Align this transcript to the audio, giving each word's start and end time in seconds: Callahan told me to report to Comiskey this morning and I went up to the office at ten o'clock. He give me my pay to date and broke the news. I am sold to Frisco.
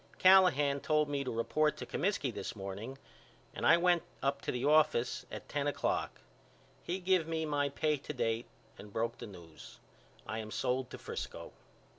Callahan 0.17 0.79
told 0.79 1.09
me 1.09 1.23
to 1.23 1.29
report 1.29 1.77
to 1.77 1.85
Comiskey 1.85 2.33
this 2.33 2.55
morning 2.55 2.97
and 3.53 3.67
I 3.67 3.77
went 3.77 4.01
up 4.23 4.41
to 4.41 4.51
the 4.51 4.65
office 4.65 5.27
at 5.31 5.47
ten 5.47 5.67
o'clock. 5.67 6.21
He 6.81 6.97
give 6.97 7.27
me 7.27 7.45
my 7.45 7.69
pay 7.69 7.97
to 7.97 8.11
date 8.13 8.47
and 8.79 8.91
broke 8.91 9.19
the 9.19 9.27
news. 9.27 9.77
I 10.25 10.39
am 10.39 10.49
sold 10.49 10.89
to 10.89 10.97
Frisco. 10.97 11.51